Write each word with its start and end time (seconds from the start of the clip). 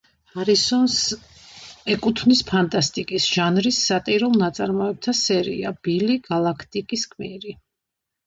ჰარისონს 0.35 0.93
ეკუთვნის 1.95 2.39
ფანტასტიკის 2.47 3.27
ჟანრის 3.35 3.81
სატირულ 3.89 4.39
ნაწარმოებთა 4.43 5.15
სერია 5.21 5.73
„ბილი, 5.89 6.17
გალაქტიკის 6.31 7.05
გმირი“. 7.13 7.55